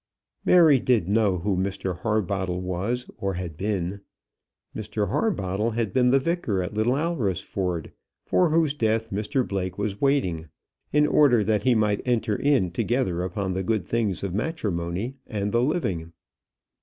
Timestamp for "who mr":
1.37-1.99